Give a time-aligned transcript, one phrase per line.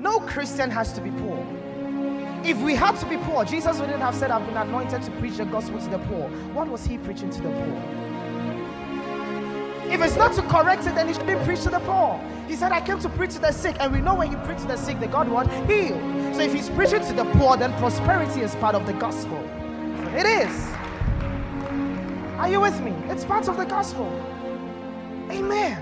[0.00, 1.46] no Christian has to be poor.
[2.42, 5.36] If we had to be poor, Jesus wouldn't have said, I've been anointed to preach
[5.36, 6.28] the gospel to the poor.
[6.54, 8.00] What was he preaching to the poor?
[9.92, 12.18] If it's not to correct it, then he shouldn't preach to the poor.
[12.48, 13.76] He said, I came to preach to the sick.
[13.78, 15.48] And we know when he preached to the sick, the God what?
[15.68, 16.00] Healed.
[16.34, 19.38] So if he's preaching to the poor, then prosperity is part of the gospel.
[20.16, 20.70] It is.
[22.38, 22.92] Are you with me?
[23.08, 24.06] It's part of the gospel.
[25.30, 25.76] Amen.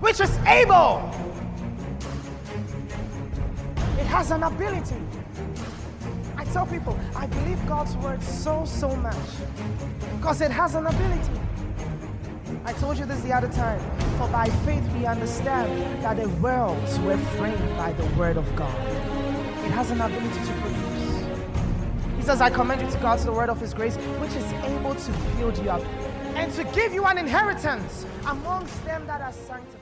[0.00, 1.31] Which is able.
[4.12, 4.96] Has an ability.
[6.36, 9.16] I tell people, I believe God's word so, so much
[10.16, 11.40] because it has an ability.
[12.66, 13.80] I told you this the other time.
[14.18, 18.78] For by faith we understand that the worlds were framed by the word of God.
[19.64, 22.16] It has an ability to produce.
[22.18, 24.52] He says, I commend you to God to the word of his grace, which is
[24.64, 25.82] able to build you up
[26.36, 29.81] and to give you an inheritance amongst them that are sanctified.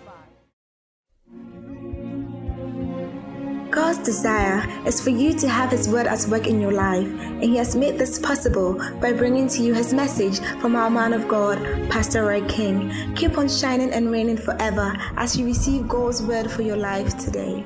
[3.70, 7.44] God's desire is for you to have His word at work in your life, and
[7.44, 11.28] He has made this possible by bringing to you His message from our man of
[11.28, 13.14] God, Pastor Roy King.
[13.14, 17.64] Keep on shining and reigning forever as you receive God's word for your life today.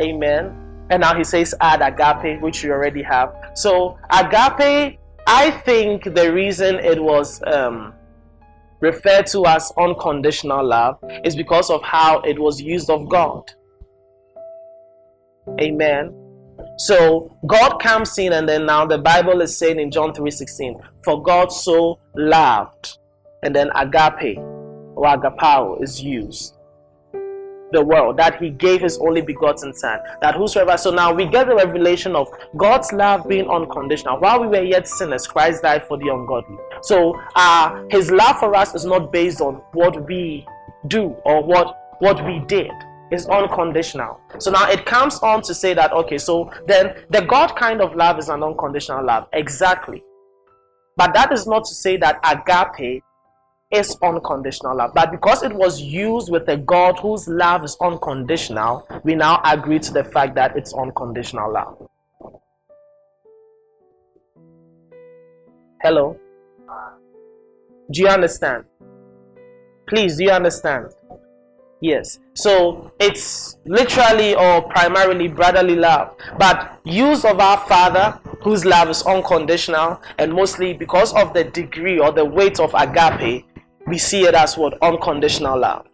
[0.00, 0.86] Amen.
[0.90, 3.34] And now he says, add agape, which you already have.
[3.54, 7.94] So, agape, I think the reason it was um,
[8.80, 13.50] referred to as unconditional love is because of how it was used of God.
[15.60, 16.14] Amen.
[16.76, 21.22] So God comes in, and then now the Bible is saying in John 3:16, for
[21.22, 22.98] God so loved,
[23.42, 24.38] and then agape
[24.96, 26.53] or agapao is used
[27.74, 31.46] the world that he gave his only begotten son that whosoever so now we get
[31.46, 34.18] the revelation of god's love being unconditional.
[34.18, 36.56] While we were yet sinners christ died for the ungodly.
[36.82, 40.46] So uh his love for us is not based on what we
[40.86, 42.72] do or what what we did.
[43.10, 44.18] Is unconditional.
[44.38, 47.94] So now it comes on to say that okay so then the god kind of
[47.94, 49.28] love is an unconditional love.
[49.32, 50.02] Exactly.
[50.96, 53.02] But that is not to say that agape
[53.74, 54.92] is unconditional love.
[54.94, 59.78] But because it was used with a God whose love is unconditional, we now agree
[59.80, 61.88] to the fact that it's unconditional love.
[65.82, 66.18] Hello?
[67.90, 68.64] Do you understand?
[69.86, 70.86] Please, do you understand?
[71.80, 72.18] Yes.
[72.32, 79.02] So it's literally or primarily brotherly love, but use of our Father, whose love is
[79.02, 83.44] unconditional, and mostly because of the degree or the weight of agape,
[83.86, 84.80] we see it as what?
[84.82, 85.86] Unconditional love.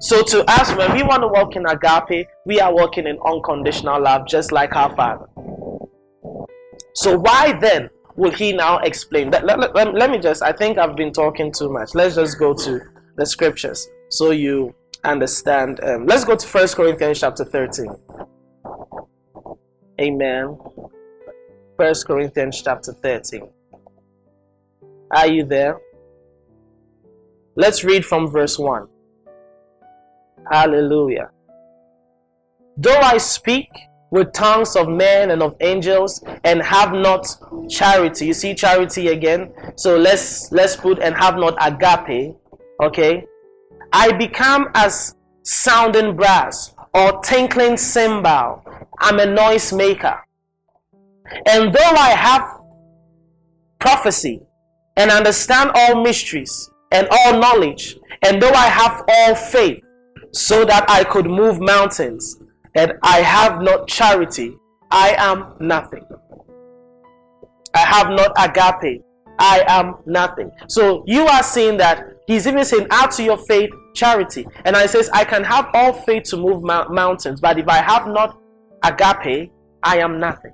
[0.00, 4.02] So to us, when we want to walk in agape, we are walking in unconditional
[4.02, 5.26] love, just like our Father.
[6.94, 9.30] So why then will he now explain?
[9.30, 11.94] Let, let, let, let me just, I think I've been talking too much.
[11.94, 12.80] Let's just go to
[13.16, 14.74] the scriptures so you
[15.04, 15.80] understand.
[15.84, 17.94] Um, let's go to First Corinthians chapter 13.
[20.00, 20.58] Amen.
[21.76, 23.48] First Corinthians chapter 13.
[25.12, 25.78] Are you there?
[27.54, 28.88] Let's read from verse 1.
[30.50, 31.30] Hallelujah.
[32.76, 33.68] Though I speak
[34.12, 37.26] with tongues of men and of angels and have not
[37.68, 38.26] charity.
[38.26, 39.52] You see charity again?
[39.76, 42.36] So let's let's put and have not agape,
[42.82, 43.24] okay?
[43.92, 48.62] I become as sounding brass or tinkling cymbal.
[48.98, 50.20] I'm a noise maker.
[51.46, 52.60] And though I have
[53.78, 54.42] prophecy
[54.96, 59.82] and understand all mysteries and all knowledge, and though I have all faith,
[60.32, 62.38] so that I could move mountains,
[62.74, 64.56] and I have not charity,
[64.90, 66.04] I am nothing.
[67.74, 69.02] I have not agape,
[69.38, 70.50] I am nothing.
[70.68, 74.46] So you are saying that he's even saying, add to your faith charity.
[74.64, 78.06] And I says, I can have all faith to move mountains, but if I have
[78.06, 78.38] not
[78.84, 79.50] agape,
[79.82, 80.52] I am nothing.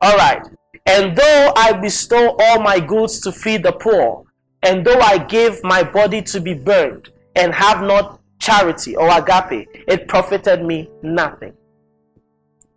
[0.00, 0.42] All right.
[0.86, 4.24] And though I bestow all my goods to feed the poor,
[4.62, 9.68] and though I give my body to be burned and have not charity or agape,
[9.88, 11.54] it profited me nothing.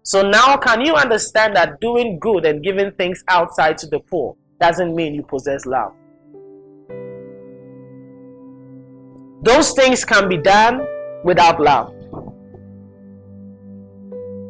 [0.04, 4.36] So now, can you understand that doing good and giving things outside to the poor
[4.60, 5.94] doesn't mean you possess love?
[9.44, 10.86] Those things can be done
[11.24, 11.94] without love.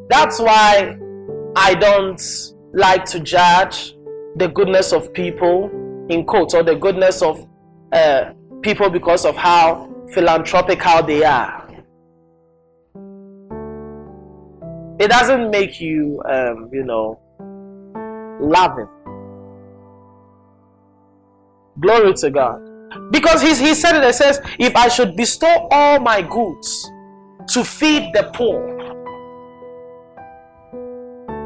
[0.09, 0.97] That's why
[1.55, 2.21] I don't
[2.73, 3.95] like to judge
[4.35, 5.69] the goodness of people
[6.09, 7.47] in quotes or the goodness of
[7.91, 11.61] uh, people because of how philanthropic how they are.
[14.99, 17.19] It doesn't make you, um, you know,
[18.39, 18.87] loving.
[21.79, 22.61] Glory to God.
[23.11, 26.89] Because he, he said it, it says, if I should bestow all my goods
[27.49, 28.69] to feed the poor,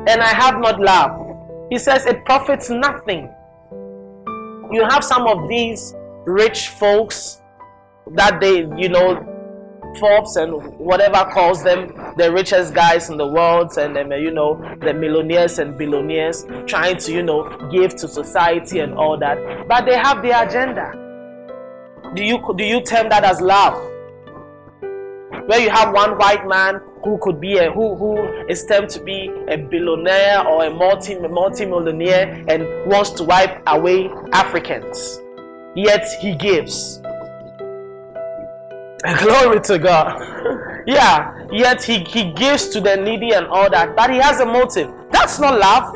[0.08, 3.30] and I have not love, he says it profits nothing.
[4.72, 5.94] You have some of these
[6.26, 7.42] rich folks
[8.16, 9.34] that they, you know,
[10.00, 14.62] Forbes and whatever calls them the richest guys in the world, and them, you know,
[14.82, 19.68] the millionaires and billionaires trying to, you know, give to society and all that.
[19.68, 20.92] But they have their agenda.
[22.16, 23.82] Do you do you term that as love?
[25.48, 28.18] Where you have one white man who could be a who who
[28.48, 34.10] is termed to be a billionaire or a multi multi-millionaire and wants to wipe away
[34.34, 35.22] Africans.
[35.76, 37.02] Yet he gives.
[39.20, 40.20] Glory to God.
[40.88, 44.46] yeah, yet he, he gives to the needy and all that, but he has a
[44.46, 44.92] motive.
[45.12, 45.96] That's not love.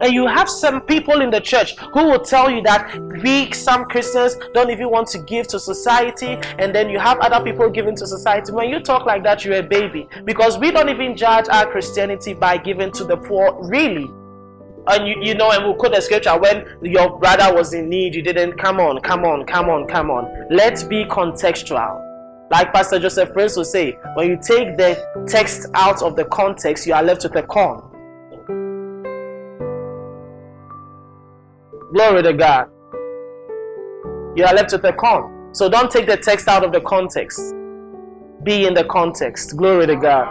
[0.00, 3.84] And you have some people in the church who will tell you that we, some
[3.84, 7.96] Christians, don't even want to give to society, and then you have other people giving
[7.96, 8.52] to society.
[8.52, 12.34] When you talk like that, you're a baby because we don't even judge our Christianity
[12.34, 14.08] by giving to the poor, really.
[14.86, 18.14] And you, you know, and we'll quote the scripture when your brother was in need,
[18.14, 20.46] you didn't come on, come on, come on, come on.
[20.50, 22.04] Let's be contextual.
[22.50, 26.86] Like Pastor Joseph Prince will say, when you take the text out of the context,
[26.86, 27.84] you are left with a con.
[31.92, 32.68] Glory to God.
[34.36, 35.48] You are left with a con.
[35.52, 37.40] So don't take the text out of the context.
[38.44, 39.56] Be in the context.
[39.56, 40.26] Glory to God.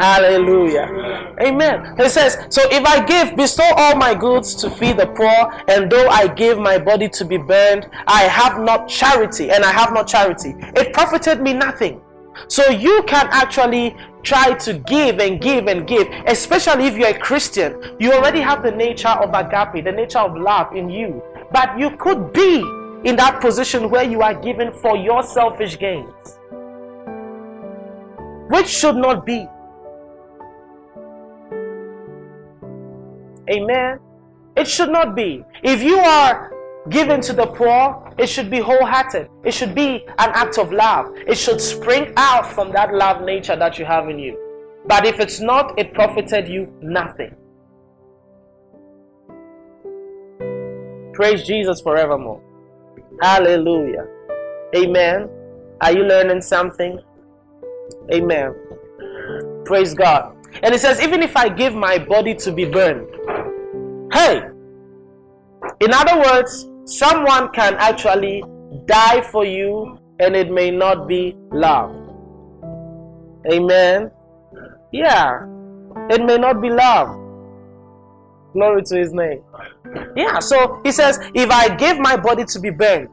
[0.00, 1.34] Hallelujah.
[1.40, 1.96] Amen.
[1.96, 5.90] He says, So if I give, bestow all my goods to feed the poor, and
[5.90, 9.92] though I give my body to be burned, I have not charity, and I have
[9.92, 10.54] not charity.
[10.76, 12.00] It profited me nothing.
[12.48, 17.18] So you can actually try to give and give and give, especially if you're a
[17.18, 17.80] Christian.
[17.98, 21.22] You already have the nature of agape, the nature of love in you.
[21.52, 22.58] But you could be
[23.04, 26.38] in that position where you are giving for your selfish gains,
[28.50, 29.46] which should not be.
[33.48, 34.00] Amen.
[34.56, 35.44] It should not be.
[35.62, 36.50] If you are
[36.88, 39.28] given to the poor, it should be wholehearted.
[39.44, 41.14] It should be an act of love.
[41.26, 44.38] It should spring out from that love nature that you have in you.
[44.86, 47.34] But if it's not, it profited you nothing.
[51.12, 52.42] Praise Jesus forevermore.
[53.20, 54.06] Hallelujah.
[54.76, 55.28] Amen.
[55.80, 57.00] Are you learning something?
[58.12, 58.54] Amen.
[59.64, 60.36] Praise God.
[60.62, 63.08] And it says, even if I give my body to be burned,
[64.12, 64.42] hey,
[65.80, 68.42] in other words, someone can actually
[68.86, 71.94] die for you and it may not be love.
[73.50, 74.10] Amen.
[74.92, 75.44] Yeah,
[76.08, 77.08] it may not be love.
[78.52, 79.42] Glory to his name.
[80.16, 83.08] Yeah, so he says, if I give my body to be burned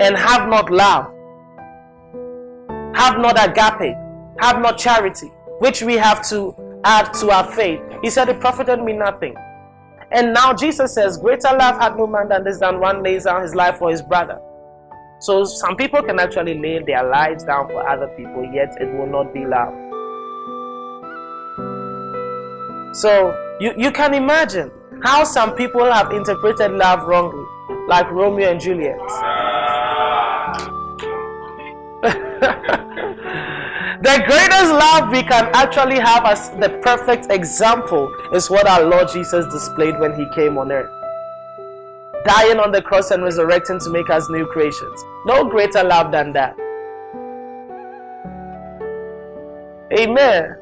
[0.00, 1.12] and have not love,
[2.94, 3.96] have not agape,
[4.40, 5.28] have not charity,
[5.60, 9.34] which we have to add to our faith, he said, it profited me nothing.
[10.12, 13.42] And now Jesus says, Greater love had no man than this, than one lays down
[13.42, 14.40] his life for his brother.
[15.20, 19.06] So some people can actually lay their lives down for other people, yet it will
[19.06, 19.74] not be love.
[22.94, 24.70] So you, you can imagine
[25.02, 27.44] how some people have interpreted love wrongly,
[27.88, 28.98] like Romeo and Juliet.
[34.02, 39.08] the greatest love we can actually have as the perfect example is what our Lord
[39.08, 40.90] Jesus displayed when he came on earth.
[42.26, 45.04] Dying on the cross and resurrecting to make us new creations.
[45.26, 46.56] No greater love than that.
[49.96, 50.56] Amen.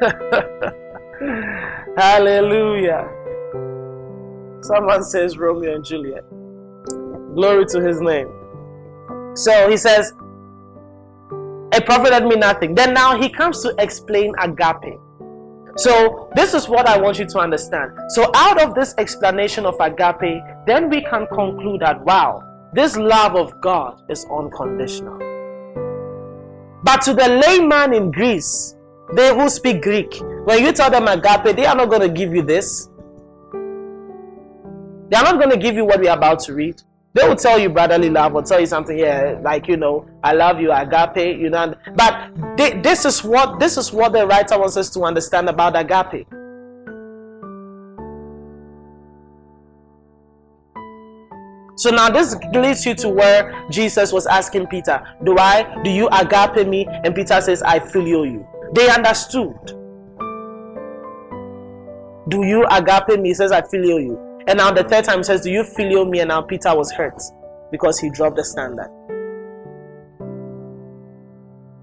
[1.96, 3.08] Hallelujah.
[4.62, 6.24] Someone says Romeo and Juliet.
[7.34, 8.28] Glory to his name.
[9.34, 10.12] So he says,
[11.76, 12.74] It profited me nothing.
[12.74, 14.98] Then now he comes to explain agape.
[15.76, 17.92] So this is what I want you to understand.
[18.08, 22.42] So out of this explanation of agape, then we can conclude that wow,
[22.72, 25.18] this love of God is unconditional.
[26.82, 28.74] But to the layman in Greece,
[29.12, 32.34] they who speak Greek, when you tell them agape, they are not going to give
[32.34, 32.88] you this.
[35.10, 36.80] They are not going to give you what we are about to read.
[37.16, 40.34] They will tell you brotherly love or tell you something, yeah, like you know, I
[40.34, 41.74] love you, agape, you know.
[41.94, 45.74] But they, this is what this is what the writer wants us to understand about
[45.76, 46.26] agape.
[51.78, 56.08] So now this leads you to where Jesus was asking Peter, Do I, do you
[56.08, 56.86] agape me?
[56.86, 58.46] And Peter says, I phileo you.
[58.74, 59.56] They understood.
[62.28, 63.30] Do you agape me?
[63.30, 64.25] He says, I phileo you.
[64.46, 66.20] And now the third time says, Do you phileo me?
[66.20, 67.20] And now Peter was hurt
[67.70, 68.90] because he dropped the standard.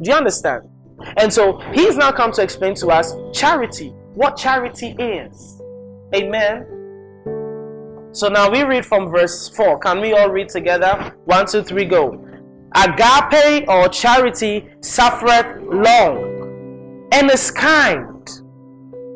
[0.02, 0.70] Do you understand?
[1.18, 5.62] And so he's now come to explain to us charity, what charity is.
[6.16, 6.68] Amen.
[8.12, 9.80] So now we read from verse 4.
[9.80, 11.16] Can we all read together?
[11.26, 12.24] One, two, three, go.
[12.76, 18.30] Agape or charity suffereth long and is kind.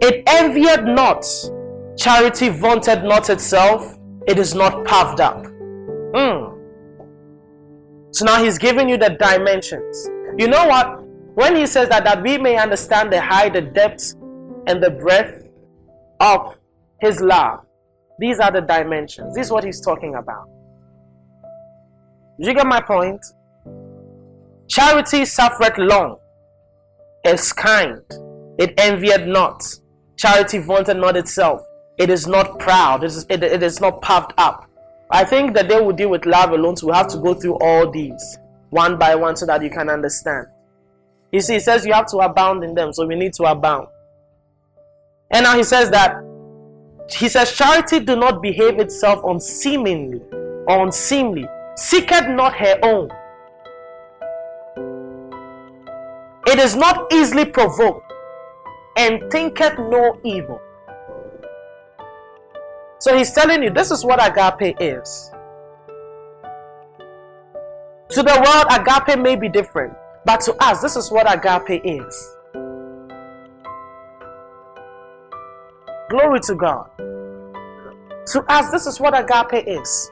[0.01, 1.25] It envied not.
[1.97, 3.97] Charity vaunted not itself.
[4.27, 5.45] It is not puffed up.
[5.45, 6.53] Mm.
[8.11, 10.09] So now he's giving you the dimensions.
[10.37, 11.03] You know what?
[11.35, 14.15] When he says that, that we may understand the height, the depth,
[14.67, 15.47] and the breadth
[16.19, 16.57] of
[16.99, 17.59] his love,
[18.19, 19.35] these are the dimensions.
[19.35, 20.49] This is what he's talking about.
[22.39, 23.23] You get my point?
[24.67, 26.17] Charity suffereth long,
[27.23, 28.01] is kind,
[28.59, 29.63] it envied not.
[30.17, 31.61] Charity vaunted not itself,
[31.97, 34.69] it is not proud, it is, it, it is not puffed up.
[35.09, 37.57] I think that they will deal with love alone, so we have to go through
[37.59, 38.37] all these
[38.69, 40.47] one by one so that you can understand.
[41.31, 43.87] You see, he says you have to abound in them, so we need to abound.
[45.31, 46.23] And now he says that
[47.09, 50.21] he says charity do not behave itself unseemingly
[50.67, 53.09] or unseemly, seeketh not her own.
[56.47, 58.11] It is not easily provoked,
[58.97, 60.61] and thinketh no evil.
[62.99, 65.31] So he's telling you this is what agape is.
[68.09, 69.93] To the world, agape may be different,
[70.25, 72.35] but to us, this is what agape is.
[76.09, 76.89] Glory to God.
[76.97, 80.11] To us, this is what agape is.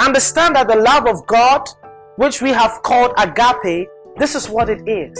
[0.00, 1.68] Understand that the love of God,
[2.16, 5.18] which we have called agape, this is what it is.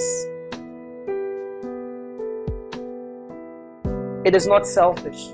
[4.25, 5.28] It is not selfish.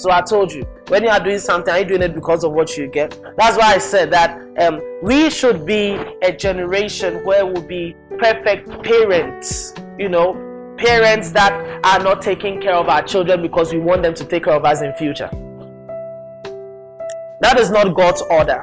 [0.00, 2.52] So I told you, when you are doing something, are you doing it because of
[2.52, 3.10] what you get?
[3.36, 5.90] That's why I said that um, we should be
[6.22, 9.74] a generation where we'll be perfect parents.
[9.98, 10.32] You know,
[10.78, 11.52] parents that
[11.84, 14.64] are not taking care of our children because we want them to take care of
[14.64, 15.28] us in future.
[17.42, 18.62] That is not God's order.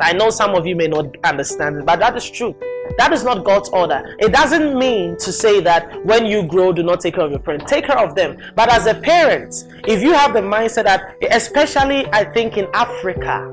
[0.00, 2.54] I know some of you may not understand it, but that is true.
[2.98, 4.16] That is not God's order.
[4.18, 7.40] It doesn't mean to say that when you grow, do not take care of your
[7.40, 7.70] parents.
[7.70, 8.38] Take care of them.
[8.54, 9.54] But as a parent,
[9.86, 13.52] if you have the mindset that, especially I think in Africa,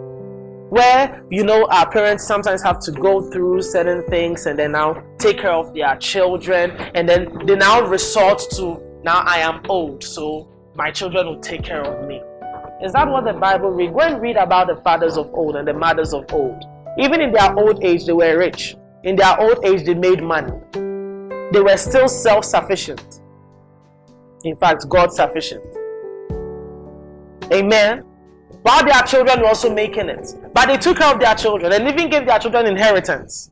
[0.70, 5.04] where you know our parents sometimes have to go through certain things and then now
[5.20, 10.04] take care of their children and then they now resort to now I am old
[10.04, 12.24] so my children will take care of me.
[12.84, 13.94] Is that what the Bible read?
[13.94, 16.66] Go and read about the fathers of old and the mothers of old.
[17.00, 18.76] Even in their old age, they were rich.
[19.06, 20.52] In their old age, they made money.
[20.74, 23.22] They were still self sufficient.
[24.44, 25.64] In fact, God sufficient.
[27.54, 28.00] Amen.
[28.64, 30.36] While their children were also making it.
[30.54, 33.50] But they took care of their children and even gave their children inheritance.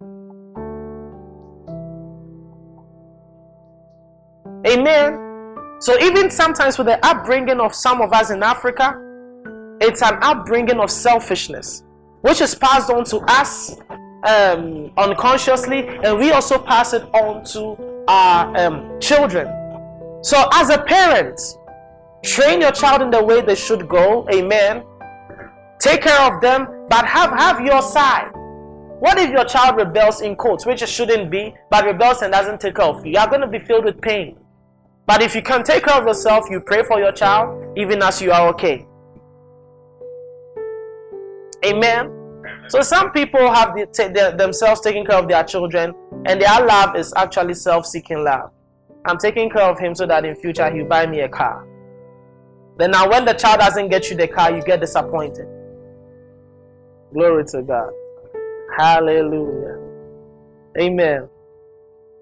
[4.67, 5.55] Amen.
[5.79, 9.07] So, even sometimes with the upbringing of some of us in Africa,
[9.81, 11.83] it's an upbringing of selfishness,
[12.21, 13.79] which is passed on to us
[14.23, 19.47] um, unconsciously, and we also pass it on to our um, children.
[20.23, 21.41] So, as a parent,
[22.23, 24.27] train your child in the way they should go.
[24.31, 24.83] Amen.
[25.79, 28.31] Take care of them, but have have your side.
[29.00, 32.61] What if your child rebels in quotes, which it shouldn't be, but rebels and doesn't
[32.61, 33.13] take care of you?
[33.13, 34.38] You are going to be filled with pain.
[35.07, 38.21] But if you can take care of yourself, you pray for your child, even as
[38.21, 38.85] you are okay.
[41.65, 42.17] Amen.
[42.69, 45.93] So some people have the, t- the, themselves taking care of their children,
[46.25, 48.51] and their love is actually self-seeking love.
[49.05, 51.67] I'm taking care of him so that in future he'll buy me a car.
[52.77, 55.47] Then now when the child doesn't get you the car, you get disappointed.
[57.13, 57.91] Glory to God.
[58.77, 59.77] Hallelujah.
[60.79, 61.27] Amen.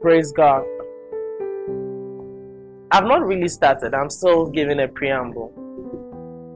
[0.01, 0.63] Praise God.
[2.91, 3.93] I've not really started.
[3.93, 5.53] I'm still giving a preamble.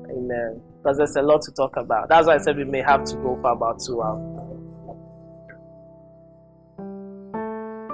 [0.09, 0.61] Amen.
[0.83, 2.09] Because there's a lot to talk about.
[2.09, 4.21] That's why I said we may have to go for about two hours.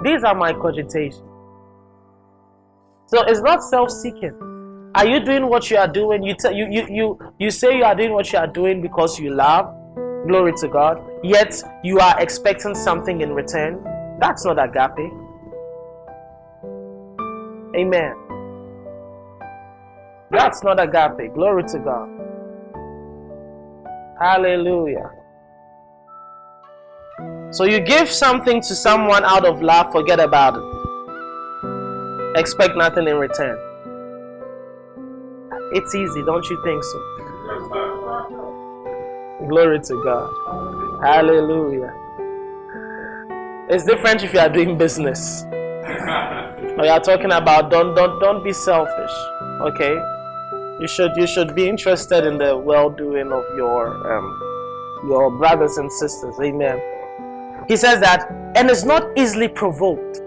[0.02, 1.22] These are my cogitations.
[3.06, 4.90] So it's not self-seeking.
[4.96, 6.24] Are you doing what you are doing?
[6.24, 9.32] You, you, you, you, you say you are doing what you are doing because you
[9.32, 9.72] love.
[10.26, 11.00] Glory to God.
[11.22, 13.84] Yet you are expecting something in return.
[14.20, 15.12] That's not agape.
[17.76, 18.16] Amen.
[20.32, 21.34] That's not agape.
[21.34, 22.08] Glory to God.
[24.20, 25.10] Hallelujah.
[27.52, 32.38] So you give something to someone out of love, forget about it.
[32.38, 33.58] Expect nothing in return.
[35.72, 36.98] It's easy, don't you think so?
[39.48, 40.30] Glory to God.
[41.02, 41.94] Hallelujah.
[43.70, 45.44] It's different if you are doing business.
[45.50, 49.12] or you are talking about don't don't don't be selfish.
[49.62, 49.96] Okay?
[50.80, 55.92] You should you should be interested in the well-doing of your um, your brothers and
[55.92, 56.34] sisters.
[56.40, 56.80] Amen.
[57.68, 60.22] He says that, and is not easily provoked.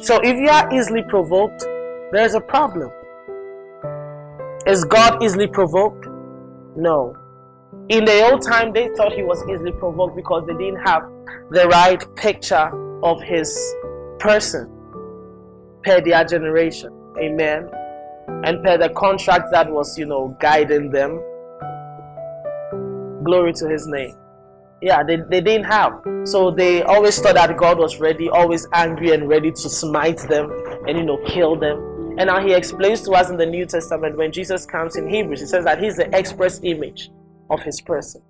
[0.00, 1.64] So if you are easily provoked,
[2.12, 2.90] there's a problem.
[4.66, 6.06] Is God easily provoked?
[6.76, 7.14] No.
[7.88, 11.02] In the old time, they thought he was easily provoked because they didn't have
[11.50, 12.70] the right picture
[13.02, 13.56] of his
[14.18, 14.70] person
[15.84, 16.90] per their generation.
[17.20, 17.70] Amen.
[18.28, 21.20] And per the contract that was, you know, guiding them.
[23.24, 24.16] Glory to his name.
[24.82, 26.00] Yeah they, they didn't have.
[26.24, 30.50] So they always thought that god was ready always angry and ready to smite them
[30.86, 31.78] and you know kill them.
[32.18, 35.40] And now he explains to us in the new testament when jesus comes in hebrews
[35.40, 37.10] he says that he's the express image
[37.50, 38.22] of his person.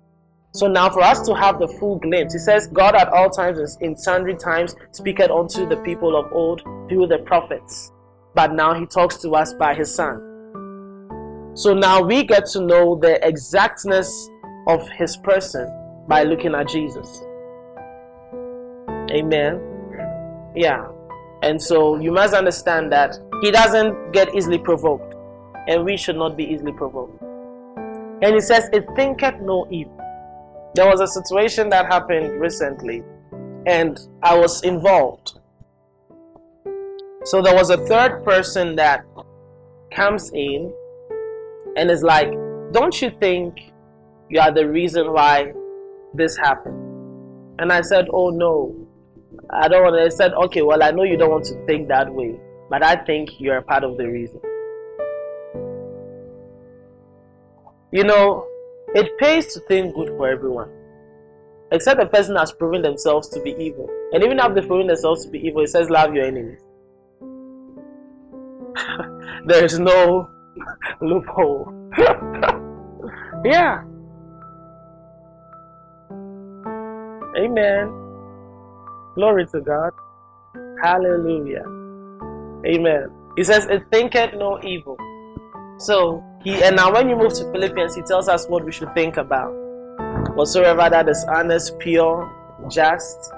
[0.53, 3.77] So now for us to have the full glimpse he says god at all times
[3.81, 7.91] in sundry times speaketh unto the people of old through the prophets
[8.37, 10.27] but now he talks to us by his son
[11.57, 14.29] so now we get to know the exactness
[14.67, 15.67] of his person
[16.07, 17.23] by looking at Jesus.
[19.09, 19.59] Amen.
[20.55, 20.87] Yeah.
[21.41, 25.15] And so you must understand that he doesn't get easily provoked,
[25.67, 27.23] and we should not be easily provoked.
[28.21, 29.97] And he says, It thinketh no evil.
[30.75, 33.03] There was a situation that happened recently,
[33.65, 35.36] and I was involved.
[37.27, 39.05] So there was a third person that
[39.91, 40.73] comes in
[41.75, 42.31] and is like,
[42.71, 43.59] Don't you think
[44.29, 45.51] you are the reason why
[46.13, 46.79] this happened.
[47.59, 48.73] And I said, Oh no,
[49.49, 50.03] I don't want to.
[50.03, 52.95] I said, Okay, well, I know you don't want to think that way, but I
[52.95, 54.39] think you're part of the reason.
[57.91, 58.47] You know,
[58.95, 60.69] it pays to think good for everyone.
[61.73, 63.89] Except the person has proven themselves to be evil.
[64.13, 66.61] And even after they've themselves to be evil, it says, Love your enemies.
[69.45, 70.29] there is no
[71.01, 71.73] loophole.
[73.45, 73.83] yeah.
[77.37, 77.87] Amen.
[79.15, 79.91] Glory to God.
[80.81, 81.63] Hallelujah.
[82.65, 83.09] Amen.
[83.35, 84.97] He says, It thinketh no evil.
[85.79, 88.93] So he and now when you move to Philippians, he tells us what we should
[88.93, 89.53] think about.
[90.35, 92.31] Whatsoever that is honest, pure,
[92.69, 93.31] just,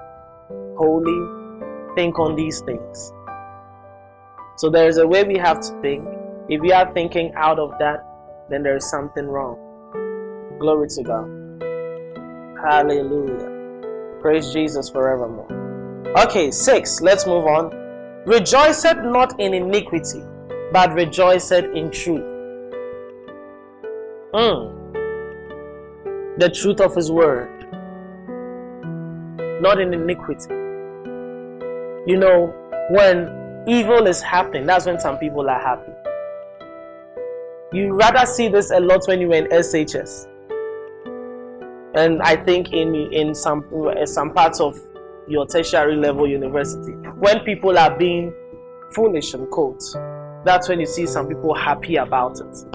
[0.77, 3.11] holy, think on these things.
[4.59, 6.05] So there is a way we have to think.
[6.49, 8.05] If we are thinking out of that,
[8.49, 9.55] then there is something wrong.
[10.59, 11.29] Glory to God.
[12.61, 14.19] Hallelujah.
[14.19, 15.47] Praise Jesus forevermore.
[16.23, 16.99] Okay, six.
[16.99, 17.71] Let's move on.
[18.25, 20.21] Rejoiceth not in iniquity,
[20.73, 22.25] but rejoiceth in truth.
[24.33, 24.75] Mm.
[26.37, 27.47] The truth of His word,
[29.61, 30.49] not in iniquity.
[32.11, 32.53] You know,
[32.89, 35.91] when evil is happening, that's when some people are happy.
[37.71, 40.27] You rather see this a lot when you were in SHS
[41.95, 43.65] and I think in in some
[43.97, 44.79] in some parts of
[45.27, 48.33] your tertiary level university, when people are being
[48.93, 49.93] foolish and quotes,
[50.45, 52.65] that's when you see some people happy about it.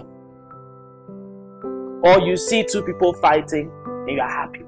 [2.03, 4.63] Or you see two people fighting and you are happy.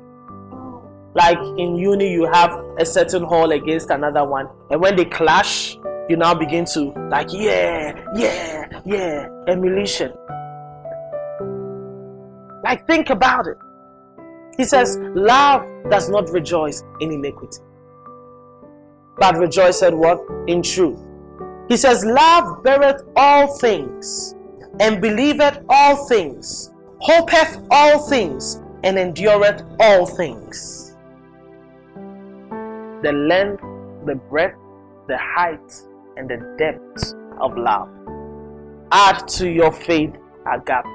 [1.15, 5.77] Like in uni, you have a certain hall against another one, and when they clash,
[6.09, 10.13] you now begin to like, yeah, yeah, yeah, emulation.
[12.63, 13.57] Like, think about it.
[14.57, 17.59] He says, Love does not rejoice in iniquity,
[19.19, 20.21] but rejoiceth what?
[20.47, 20.99] In truth.
[21.69, 24.35] He says, Love beareth all things,
[24.81, 30.97] and believeth all things, hopeth all things, and endureth all things.
[33.03, 33.63] The length,
[34.07, 34.57] the breadth,
[35.07, 35.83] the height,
[36.17, 37.89] and the depth of love.
[38.93, 40.15] Add to your faith
[40.47, 40.87] agape.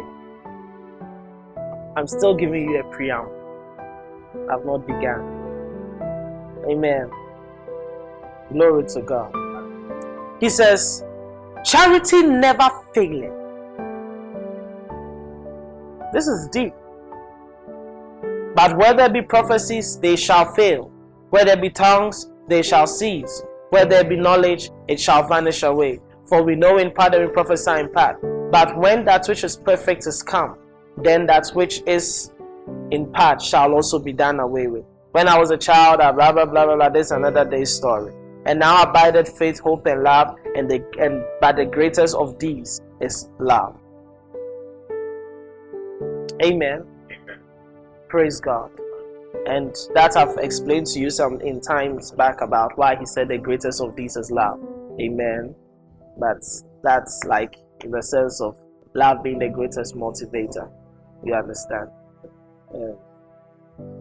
[1.98, 3.42] I'm still giving you a preamble
[4.50, 5.22] have not begun.
[6.70, 7.10] Amen.
[8.52, 9.34] Glory to God.
[10.40, 11.04] He says,
[11.64, 13.34] Charity never faileth.
[16.14, 16.74] This is deep.
[18.56, 20.92] But where there be prophecies, they shall fail.
[21.30, 23.44] Where there be tongues, they shall cease.
[23.72, 26.02] Where there be knowledge, it shall vanish away.
[26.26, 28.22] For we know in part that we prophesy in part.
[28.52, 30.58] But when that which is perfect is come,
[30.98, 32.34] then that which is
[32.92, 34.84] in part shall also be done away with.
[35.14, 36.90] When I was a child, I blah blah blah blah blah.
[36.90, 38.14] This another day's story.
[38.46, 42.82] And now abided faith, hope, and love, and the and but the greatest of these
[43.00, 43.80] is love.
[46.44, 46.86] Amen.
[48.10, 48.70] Praise God.
[49.46, 53.38] And that I've explained to you some in times back about why he said the
[53.38, 54.60] greatest of these is love.
[55.00, 55.56] Amen.
[56.20, 56.44] But
[56.84, 58.58] that's like in the sense of
[58.94, 60.70] love being the greatest motivator.
[61.24, 61.89] You understand?
[62.74, 62.94] Yeah.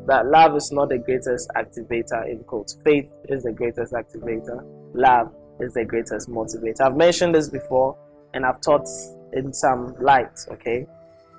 [0.07, 2.77] That love is not the greatest activator in quotes.
[2.85, 4.62] Faith is the greatest activator.
[4.95, 6.81] Love is the greatest motivator.
[6.83, 7.97] I've mentioned this before
[8.35, 8.87] and I've taught
[9.33, 10.87] in some light, okay?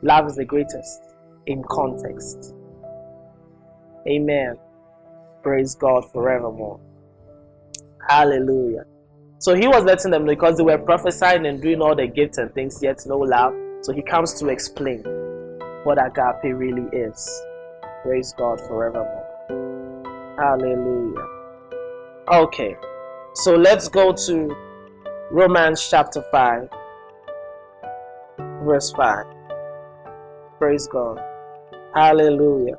[0.01, 1.01] Love is the greatest
[1.45, 2.55] in context.
[4.07, 4.57] Amen.
[5.43, 6.79] Praise God forevermore.
[8.07, 8.85] Hallelujah.
[9.39, 12.37] So he was letting them know because they were prophesying and doing all the gifts
[12.37, 13.53] and things, yet no love.
[13.81, 15.03] So he comes to explain
[15.83, 17.43] what agape really is.
[18.03, 20.35] Praise God forevermore.
[20.37, 21.25] Hallelujah.
[22.31, 22.75] Okay,
[23.33, 24.55] so let's go to
[25.31, 26.69] Romans chapter 5,
[28.63, 29.25] verse 5.
[30.59, 31.19] Praise God.
[31.95, 32.75] Hallelujah.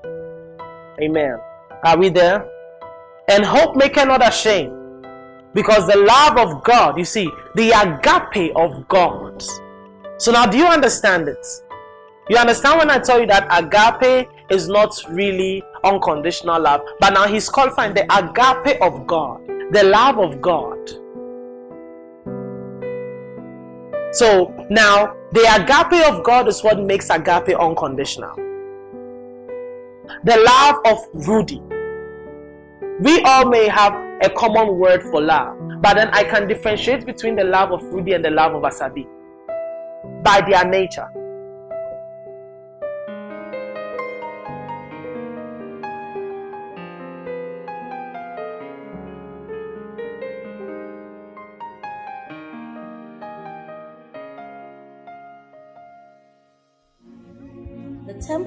[1.00, 1.38] Amen.
[1.85, 2.48] Are we there?
[3.28, 4.78] And hope make not ashamed.
[5.55, 9.42] Because the love of God, you see, the agape of God.
[10.18, 11.46] So now, do you understand it?
[12.28, 17.26] You understand when I tell you that agape is not really unconditional love, but now
[17.26, 19.40] he's qualifying the agape of God,
[19.72, 20.78] the love of God.
[24.14, 28.52] So now, the agape of God is what makes agape unconditional
[30.25, 31.61] the love of Rudy.
[33.01, 37.35] We all may have a common word for love, but then I can differentiate between
[37.37, 39.07] the love of Rudy and the love of Asabi
[40.22, 41.09] by their nature.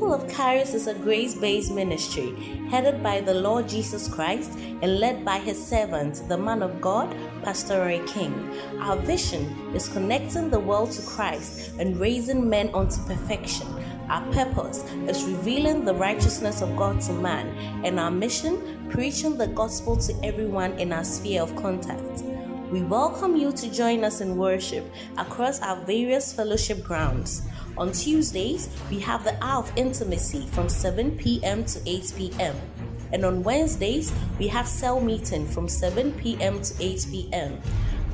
[0.06, 2.32] Of Charis is a grace based ministry
[2.70, 7.14] headed by the Lord Jesus Christ and led by his servant, the man of God,
[7.42, 8.34] Pastor Roy King.
[8.80, 13.68] Our vision is connecting the world to Christ and raising men unto perfection.
[14.08, 17.48] Our purpose is revealing the righteousness of God to man,
[17.84, 22.24] and our mission, preaching the gospel to everyone in our sphere of contact.
[22.72, 24.86] We welcome you to join us in worship
[25.18, 27.42] across our various fellowship grounds.
[27.78, 31.66] On Tuesdays, we have the Hour of Intimacy from 7 p.m.
[31.66, 32.56] to 8 p.m.
[33.12, 36.62] And on Wednesdays, we have cell meeting from 7 p.m.
[36.62, 37.62] to 8 p.m.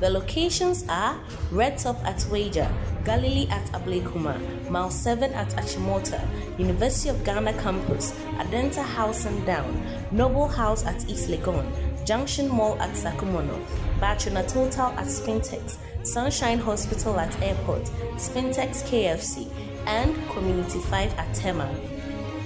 [0.00, 1.16] The locations are
[1.52, 2.68] Red Top at Weija,
[3.04, 6.20] Galilee at Ablekuma, Mile 7 at Achimota,
[6.58, 11.64] University of Ghana campus, Adenta Housing Down, Noble House at East Legon,
[12.04, 13.64] Junction Mall at Sakumono,
[14.02, 17.84] Bachelor Total at Spintex, Sunshine Hospital at Airport,
[18.16, 19.48] Spintex KFC,
[19.86, 21.72] and Community 5 at Tema.